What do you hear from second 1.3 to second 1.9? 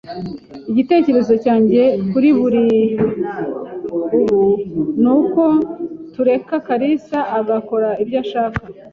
cyanjye